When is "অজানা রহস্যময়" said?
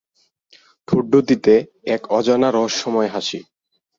2.17-3.09